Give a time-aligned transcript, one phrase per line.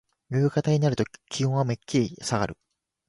[0.31, 2.57] 夕方になると気温はめっきりとさがる。